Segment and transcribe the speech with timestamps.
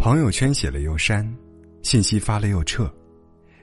[0.00, 1.30] 朋友圈写了又删，
[1.82, 2.90] 信息发了又撤，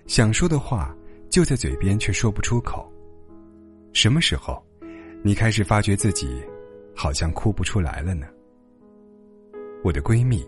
[0.06, 0.96] 想说的话
[1.32, 2.88] 就在嘴边，却说不出口。
[3.92, 4.64] 什么时候，
[5.24, 6.40] 你开始发觉自己
[6.96, 8.28] 好像哭不出来了呢？
[9.84, 10.48] 我的闺蜜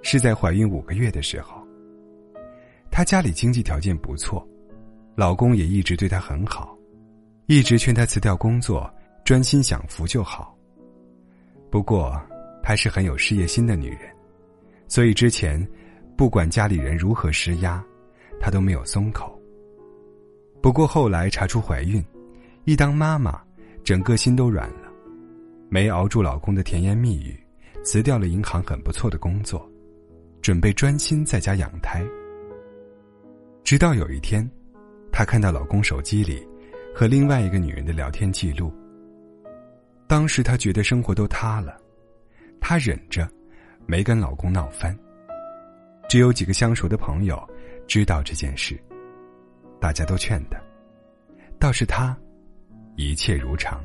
[0.00, 1.62] 是在怀孕五个月的时候，
[2.90, 4.48] 她家里经济条件不错，
[5.14, 6.74] 老公也一直对她很好，
[7.44, 8.90] 一直劝她辞掉工作，
[9.22, 10.56] 专心享福就好。
[11.70, 12.18] 不过，
[12.62, 14.08] 她是很有事业心的女人。
[14.90, 15.64] 所以之前，
[16.16, 17.82] 不管家里人如何施压，
[18.40, 19.40] 她都没有松口。
[20.60, 22.04] 不过后来查出怀孕，
[22.64, 23.40] 一当妈妈，
[23.84, 24.90] 整个心都软了，
[25.68, 27.38] 没熬住老公的甜言蜜语，
[27.84, 29.64] 辞掉了银行很不错的工作，
[30.42, 32.04] 准备专心在家养胎。
[33.62, 34.50] 直到有一天，
[35.12, 36.44] 她看到老公手机里
[36.92, 38.74] 和另外一个女人的聊天记录。
[40.08, 41.80] 当时她觉得生活都塌了，
[42.60, 43.30] 她忍着。
[43.86, 44.96] 没跟老公闹翻，
[46.08, 47.42] 只有几个相熟的朋友
[47.86, 48.80] 知道这件事。
[49.80, 50.60] 大家都劝他，
[51.58, 52.16] 倒是他
[52.96, 53.82] 一切如常。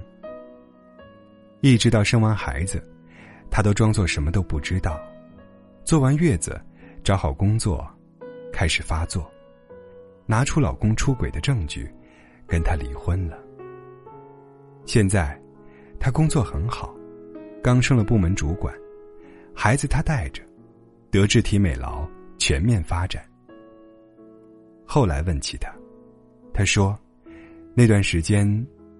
[1.61, 2.83] 一直到生完孩子，
[3.49, 4.99] 他都装作什么都不知道。
[5.83, 6.61] 坐完月子，
[7.03, 7.87] 找好工作，
[8.51, 9.31] 开始发作，
[10.25, 11.89] 拿出老公出轨的证据，
[12.45, 13.39] 跟他离婚了。
[14.85, 15.41] 现在，
[15.99, 16.93] 他工作很好，
[17.63, 18.75] 刚升了部门主管。
[19.55, 20.43] 孩子他带着，
[21.09, 23.23] 德智体美劳全面发展。
[24.85, 25.73] 后来问起他，
[26.53, 26.97] 他说，
[27.73, 28.45] 那段时间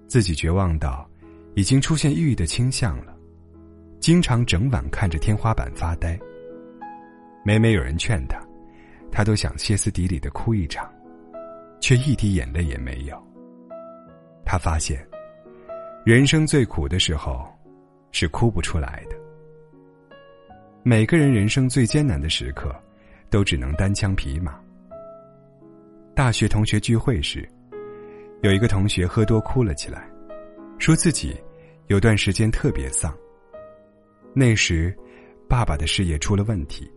[0.08, 1.08] 自己绝望到
[1.56, 3.16] 已经出现抑郁的倾向了，
[4.00, 6.18] 经常整晚看着天花板发呆。
[7.44, 8.40] 每每有人劝他，
[9.12, 10.92] 他都想歇斯底里的哭一场，
[11.80, 13.22] 却一滴眼泪也没有。
[14.46, 15.06] 他发现，
[16.06, 17.46] 人生最苦的时候，
[18.12, 19.25] 是哭不出来的。
[20.88, 22.72] 每个人人生最艰难的时刻，
[23.32, 24.62] 都只能单枪匹马。
[26.14, 27.50] 大学同学聚会时，
[28.44, 30.08] 有一个同学喝多哭了起来，
[30.78, 31.36] 说自己
[31.88, 33.12] 有段时间特别丧。
[34.32, 34.96] 那时，
[35.50, 36.88] 爸爸的事业出了问题，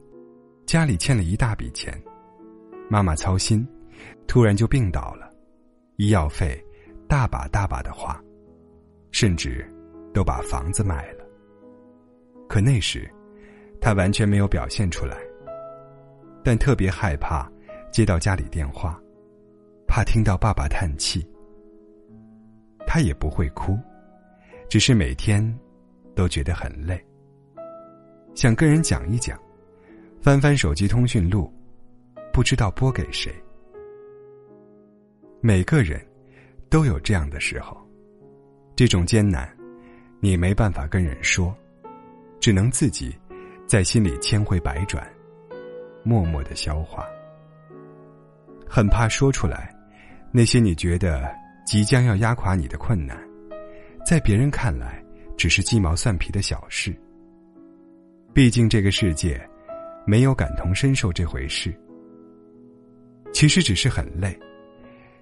[0.66, 1.98] 家里欠了一大笔钱，
[2.90, 3.66] 妈妈操心，
[4.26, 5.32] 突然就病倒了，
[5.96, 6.62] 医药费
[7.08, 8.22] 大把大把的花，
[9.12, 9.66] 甚至
[10.12, 11.24] 都把房子卖了。
[12.50, 13.10] 可那时。
[13.80, 15.16] 他完全没有表现出来，
[16.44, 17.50] 但特别害怕
[17.90, 19.00] 接到家里电话，
[19.86, 21.26] 怕听到爸爸叹气。
[22.86, 23.78] 他也不会哭，
[24.68, 25.42] 只是每天
[26.14, 27.02] 都觉得很累，
[28.34, 29.38] 想跟人讲一讲，
[30.20, 31.52] 翻翻手机通讯录，
[32.32, 33.30] 不知道拨给谁。
[35.40, 36.00] 每个人
[36.68, 37.76] 都有这样的时候，
[38.74, 39.48] 这种艰难，
[40.18, 41.54] 你没办法跟人说，
[42.40, 43.14] 只能自己。
[43.68, 45.06] 在心里千回百转，
[46.02, 47.06] 默默的消化，
[48.66, 49.76] 很怕说出来，
[50.32, 51.30] 那些你觉得
[51.66, 53.14] 即将要压垮你的困难，
[54.06, 55.04] 在别人看来
[55.36, 56.98] 只是鸡毛蒜皮的小事。
[58.32, 59.38] 毕竟这个世界，
[60.06, 61.70] 没有感同身受这回事。
[63.34, 64.34] 其实只是很累，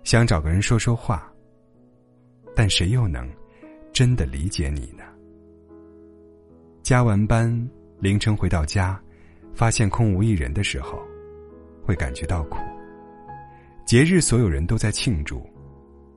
[0.04, 1.28] 想找个人说说话，
[2.54, 3.28] 但谁又能
[3.92, 5.02] 真的理解你呢？
[6.84, 7.68] 加完班。
[7.98, 9.00] 凌晨回到家，
[9.54, 11.00] 发现空无一人的时候，
[11.82, 12.58] 会感觉到苦。
[13.86, 15.48] 节日所有人都在庆祝，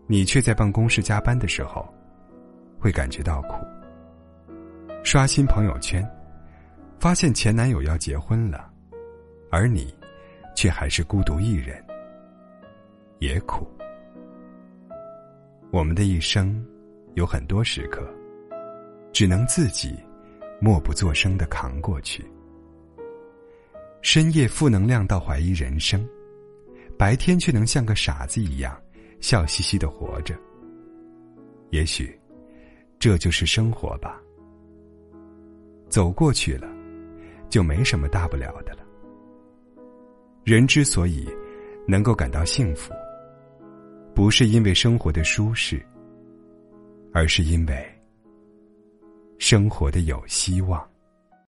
[0.05, 1.87] 你却在办公室加班的时候，
[2.77, 3.55] 会感觉到苦。
[5.05, 6.05] 刷新朋友圈，
[6.99, 8.69] 发现前男友要结婚了，
[9.49, 9.95] 而你
[10.53, 11.81] 却还是孤独一人，
[13.19, 13.65] 也苦。
[15.71, 16.61] 我们的一生
[17.13, 18.05] 有很多时刻，
[19.13, 19.97] 只能自己。
[20.59, 22.25] 默不作声的扛过去，
[24.01, 26.05] 深夜负能量到怀疑人生，
[26.97, 28.77] 白天却能像个傻子一样
[29.21, 30.35] 笑嘻嘻的活着。
[31.69, 32.19] 也许，
[32.99, 34.21] 这就是生活吧。
[35.87, 36.67] 走过去了，
[37.49, 38.79] 就没什么大不了的了。
[40.43, 41.27] 人之所以
[41.87, 42.91] 能够感到幸福，
[44.13, 45.81] 不是因为生活的舒适，
[47.13, 47.98] 而是因为。
[49.39, 50.88] 生活的有希望。